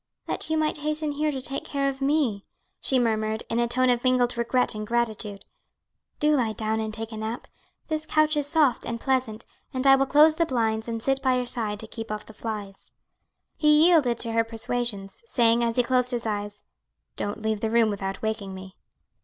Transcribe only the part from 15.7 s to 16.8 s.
he closed his eyes,